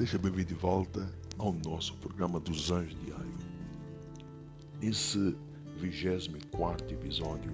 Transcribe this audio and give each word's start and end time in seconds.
Seja 0.00 0.16
bem-vindo 0.16 0.48
de 0.48 0.54
volta 0.54 1.06
ao 1.36 1.52
nosso 1.52 1.94
programa 1.98 2.40
dos 2.40 2.70
Anjos 2.70 2.98
Diário. 3.04 3.34
Nesse 4.80 5.36
24 5.76 6.94
episódio, 6.94 7.52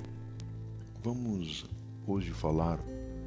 vamos 1.02 1.66
hoje 2.06 2.30
falar 2.30 2.78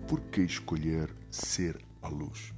por 0.08 0.22
que 0.22 0.40
escolher 0.40 1.14
ser 1.30 1.78
a 2.02 2.08
luz. 2.08 2.54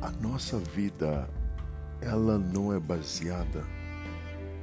A 0.00 0.10
nossa 0.20 0.58
vida, 0.58 1.30
ela 2.00 2.40
não 2.40 2.72
é 2.72 2.80
baseada 2.80 3.64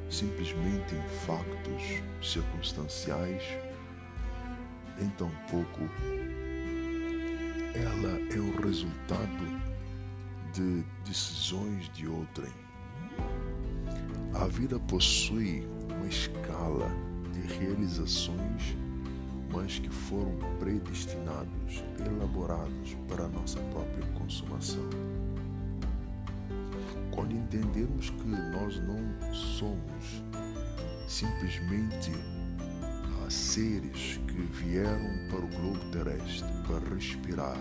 simplesmente 0.10 0.96
em 0.96 1.10
factos 1.26 1.82
circunstanciais, 2.30 3.42
nem 5.00 5.10
tampouco 5.12 5.80
ela 7.80 8.20
é 8.34 8.40
o 8.40 8.62
resultado 8.62 9.62
de 10.54 10.84
decisões 11.06 11.90
de 11.94 12.08
outrem. 12.08 12.52
A 14.34 14.46
vida 14.48 14.80
possui 14.82 15.66
uma 15.90 16.08
escala 16.08 16.90
de 17.34 17.42
realizações, 17.60 18.76
mas 19.52 19.80
que 19.80 19.90
foram 19.90 20.38
predestinados, 20.60 21.84
elaborados 22.06 22.98
para 23.08 23.28
nossa 23.30 23.60
própria 23.72 24.06
consumação. 24.14 24.88
Quando 27.12 27.34
entendemos 27.34 28.10
que 28.10 28.28
nós 28.28 28.80
não 28.82 29.34
somos 29.34 30.24
simplesmente 31.08 32.12
seres 33.34 34.20
que 34.28 34.42
vieram 34.42 35.28
para 35.30 35.40
o 35.40 35.48
globo 35.48 35.92
terrestre 35.92 36.48
para 36.68 36.96
respirar 36.96 37.58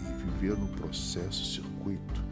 e 0.00 0.22
viver 0.24 0.56
no 0.56 0.68
processo 0.68 1.44
circuito 1.44 2.22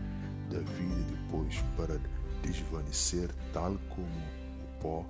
da 0.50 0.58
vida 0.58 1.04
depois 1.10 1.56
para 1.76 2.00
desvanecer 2.42 3.30
tal 3.52 3.76
como 3.90 4.06
o 4.06 4.80
pó, 4.80 5.06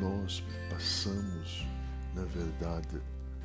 nós 0.00 0.42
passamos, 0.70 1.66
na 2.14 2.24
verdade, 2.24 3.00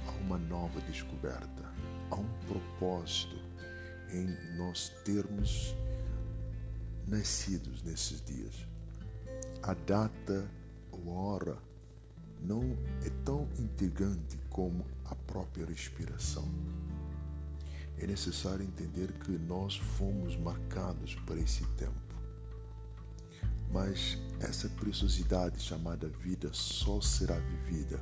a 0.08 0.12
uma 0.24 0.38
nova 0.38 0.82
descoberta, 0.82 1.64
a 2.10 2.16
um 2.16 2.30
propósito 2.48 3.36
em 4.12 4.28
nós 4.58 4.90
termos 5.06 5.76
nascidos 7.08 7.84
nesses 7.84 8.24
dias. 8.24 8.68
A 9.62 9.74
data 9.74 10.50
ou 10.92 11.14
hora 11.14 11.67
não 12.42 12.78
é 13.06 13.10
tão 13.24 13.48
intrigante 13.60 14.38
como 14.50 14.86
a 15.06 15.16
própria 15.16 15.66
respiração. 15.66 16.48
É 17.98 18.06
necessário 18.06 18.64
entender 18.64 19.12
que 19.14 19.32
nós 19.32 19.78
fomos 19.78 20.36
marcados 20.38 21.16
para 21.26 21.40
esse 21.40 21.66
tempo. 21.78 22.08
Mas 23.72 24.18
essa 24.40 24.70
preciosidade 24.70 25.60
chamada 25.60 26.08
vida 26.08 26.50
só 26.54 27.02
será 27.02 27.38
vivida 27.40 28.00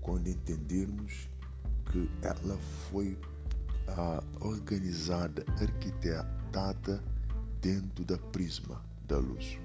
quando 0.00 0.28
entendermos 0.28 1.28
que 1.92 2.10
ela 2.22 2.56
foi 2.90 3.18
ah, 3.88 4.22
organizada, 4.40 5.44
arquitetada 5.60 7.02
dentro 7.60 8.04
da 8.04 8.16
prisma 8.16 8.82
da 9.06 9.18
luz. 9.18 9.58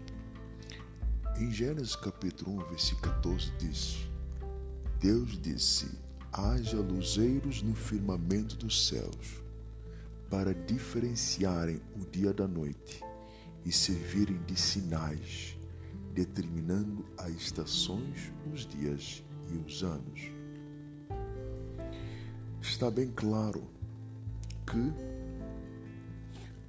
Em 1.37 1.51
Gênesis 1.51 1.97
capítulo 1.97 2.63
1, 2.63 2.69
versículo 2.69 3.13
14 3.15 3.51
diz: 3.59 4.09
Deus 5.01 5.37
disse: 5.41 5.91
haja 6.31 6.77
luzeiros 6.77 7.61
no 7.61 7.75
firmamento 7.75 8.55
dos 8.55 8.87
céus, 8.87 9.43
para 10.29 10.53
diferenciarem 10.53 11.81
o 11.99 12.05
dia 12.09 12.33
da 12.33 12.47
noite 12.47 13.03
e 13.65 13.71
servirem 13.71 14.41
de 14.43 14.57
sinais, 14.57 15.57
determinando 16.13 17.05
as 17.17 17.31
estações, 17.31 18.31
os 18.53 18.65
dias 18.65 19.21
e 19.51 19.57
os 19.57 19.83
anos. 19.83 20.31
Está 22.61 22.89
bem 22.89 23.11
claro 23.13 23.67
que 24.65 24.93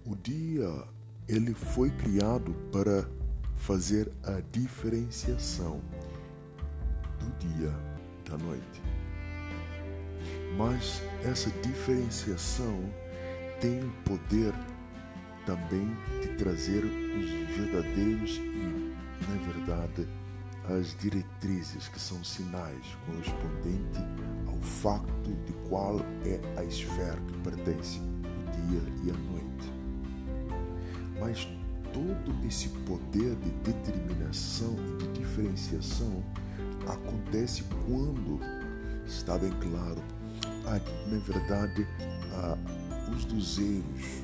o 0.05 0.17
dia 0.17 0.89
ele 1.29 1.55
foi 1.55 1.91
criado 1.93 2.53
para 2.73 3.09
fazer 3.57 4.11
a 4.25 4.41
diferenciação 4.53 5.81
do 7.19 7.49
dia 7.49 7.73
da 8.29 8.39
noite. 8.39 8.83
Mas 10.57 11.03
essa 11.25 11.51
diferenciação 11.63 12.85
tem 13.61 13.81
o 13.81 13.91
poder 14.05 14.55
também 15.45 15.97
de 16.21 16.29
trazer 16.37 16.85
os 16.85 17.57
verdadeiros 17.57 18.37
e, 18.37 18.95
na 19.29 19.53
verdade, 19.53 20.09
as 20.69 20.97
diretrizes, 20.99 21.89
que 21.89 22.01
são 22.01 22.23
sinais 22.25 22.85
correspondentes 23.07 24.01
ao 24.49 24.61
facto 24.61 25.31
de 25.47 25.53
qual 25.69 26.01
é 26.25 26.41
a 26.59 26.65
esfera 26.65 27.19
que 27.29 27.39
pertence 27.39 28.01
o 28.01 28.51
dia 28.51 28.81
e 29.05 29.11
a 29.11 29.15
noite. 29.15 29.47
Mas 31.21 31.47
todo 31.97 32.47
esse 32.47 32.69
poder 32.69 33.35
de 33.37 33.51
determinação 33.65 34.77
e 34.77 35.03
de 35.03 35.21
diferenciação 35.21 36.23
acontece 36.87 37.65
quando 37.87 38.39
está 39.07 39.39
bem 39.39 39.51
claro, 39.53 40.03
na 41.11 41.19
verdade, 41.19 41.89
os 43.17 43.25
luzeiros, 43.33 44.23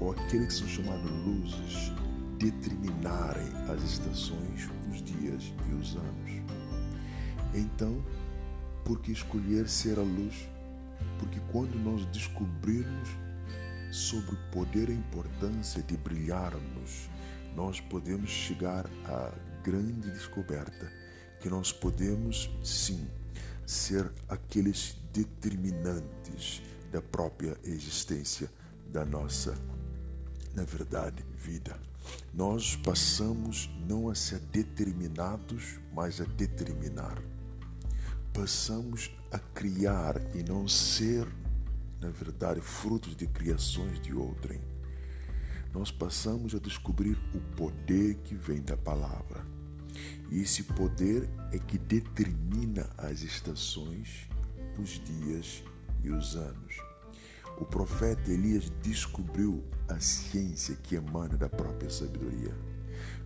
ou 0.00 0.12
aqueles 0.12 0.46
que 0.46 0.54
são 0.54 0.68
chamados 0.68 1.10
luzes, 1.10 1.92
determinarem 2.38 3.48
as 3.68 3.82
estações, 3.82 4.70
os 4.90 5.02
dias 5.02 5.52
e 5.68 5.74
os 5.74 5.96
anos. 5.96 6.30
Então, 7.54 8.02
por 8.82 8.98
que 9.00 9.12
escolher 9.12 9.68
ser 9.68 9.98
a 9.98 10.02
luz? 10.02 10.48
Porque 11.18 11.38
quando 11.52 11.74
nós 11.84 12.06
descobrirmos 12.06 13.10
sobre 13.90 14.34
o 14.34 14.38
poder 14.50 14.88
e 14.88 14.92
a 14.92 14.94
importância 14.94 15.82
de 15.82 15.96
brilharmos, 15.96 17.08
nós 17.54 17.80
podemos 17.80 18.30
chegar 18.30 18.86
à 19.06 19.32
grande 19.62 20.10
descoberta 20.10 20.90
que 21.40 21.48
nós 21.48 21.72
podemos 21.72 22.50
sim 22.62 23.06
ser 23.66 24.10
aqueles 24.28 24.96
determinantes 25.12 26.62
da 26.92 27.00
própria 27.00 27.56
existência 27.64 28.50
da 28.92 29.04
nossa, 29.04 29.56
na 30.54 30.64
verdade, 30.64 31.24
vida. 31.36 31.76
Nós 32.34 32.76
passamos 32.76 33.70
não 33.88 34.08
a 34.08 34.14
ser 34.14 34.38
determinados, 34.38 35.78
mas 35.92 36.20
a 36.20 36.24
determinar. 36.24 37.22
Passamos 38.32 39.10
a 39.30 39.38
criar 39.38 40.20
e 40.34 40.42
não 40.42 40.66
ser 40.66 41.26
na 42.00 42.08
verdade, 42.08 42.60
frutos 42.60 43.14
de 43.14 43.26
criações 43.26 44.00
de 44.00 44.14
outrem. 44.14 44.60
Nós 45.72 45.90
passamos 45.90 46.54
a 46.54 46.58
descobrir 46.58 47.16
o 47.34 47.40
poder 47.56 48.16
que 48.24 48.34
vem 48.34 48.60
da 48.62 48.76
palavra. 48.76 49.44
E 50.30 50.40
esse 50.40 50.62
poder 50.62 51.28
é 51.52 51.58
que 51.58 51.78
determina 51.78 52.88
as 52.96 53.22
estações, 53.22 54.28
os 54.78 55.00
dias 55.04 55.62
e 56.02 56.10
os 56.10 56.34
anos. 56.36 56.76
O 57.58 57.64
profeta 57.64 58.30
Elias 58.30 58.72
descobriu 58.82 59.62
a 59.88 60.00
ciência 60.00 60.76
que 60.76 60.94
emana 60.94 61.36
da 61.36 61.48
própria 61.48 61.90
sabedoria. 61.90 62.54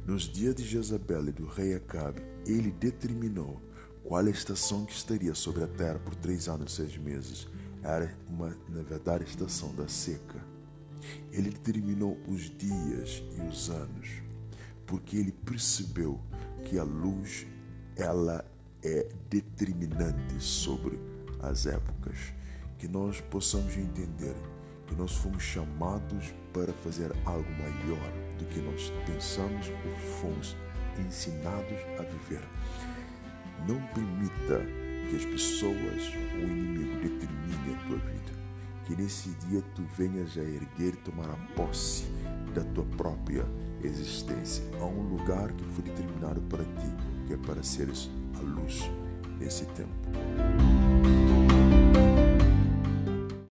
Nos 0.04 0.22
dias 0.22 0.54
de 0.54 0.64
Jezabel 0.64 1.28
e 1.28 1.32
do 1.32 1.46
rei 1.46 1.74
Acabe, 1.74 2.20
ele 2.46 2.70
determinou 2.72 3.62
qual 4.02 4.24
a 4.24 4.30
estação 4.30 4.84
que 4.84 4.92
estaria 4.92 5.34
sobre 5.34 5.62
a 5.62 5.68
terra 5.68 5.98
por 5.98 6.14
três 6.14 6.48
anos 6.48 6.72
e 6.72 6.76
seis 6.76 6.96
meses 6.98 7.46
era 7.84 8.16
uma, 8.28 8.56
na 8.68 8.82
verdade, 8.82 9.24
estação 9.24 9.74
da 9.74 9.86
seca. 9.86 10.42
Ele 11.30 11.50
determinou 11.50 12.18
os 12.26 12.50
dias 12.56 13.22
e 13.36 13.42
os 13.42 13.68
anos, 13.68 14.08
porque 14.86 15.18
ele 15.18 15.32
percebeu 15.32 16.18
que 16.64 16.78
a 16.78 16.82
luz 16.82 17.46
ela 17.94 18.44
é 18.82 19.06
determinante 19.28 20.42
sobre 20.42 20.98
as 21.40 21.66
épocas, 21.66 22.32
que 22.78 22.88
nós 22.88 23.20
possamos 23.20 23.76
entender 23.76 24.34
que 24.86 24.94
nós 24.94 25.12
fomos 25.12 25.42
chamados 25.42 26.34
para 26.52 26.72
fazer 26.72 27.12
algo 27.24 27.50
maior 27.52 28.12
do 28.38 28.44
que 28.46 28.60
nós 28.60 28.92
pensamos 29.06 29.68
ou 29.68 29.96
fomos 30.20 30.56
ensinados 30.98 31.78
a 31.98 32.02
viver. 32.02 32.42
Não 33.66 33.80
permita 33.92 34.60
que 35.08 35.16
as 35.16 35.24
pessoas, 35.24 36.14
o 36.34 36.38
inimigo, 36.38 37.00
tua 37.74 37.96
vida. 37.96 38.32
Que 38.84 38.94
nesse 38.94 39.30
dia 39.48 39.62
tu 39.74 39.82
venhas 39.96 40.36
a 40.36 40.42
erguer 40.42 40.94
tomar 40.96 41.30
a 41.30 41.36
posse 41.54 42.04
da 42.54 42.62
tua 42.74 42.84
própria 42.96 43.44
existência. 43.82 44.64
Há 44.80 44.84
um 44.84 45.02
lugar 45.16 45.52
que 45.52 45.64
foi 45.64 45.84
determinado 45.84 46.40
para 46.42 46.64
ti, 46.64 47.26
que 47.26 47.32
é 47.34 47.36
para 47.38 47.62
seres 47.62 48.10
a 48.36 48.40
luz 48.40 48.90
nesse 49.38 49.64
tempo. 49.66 50.93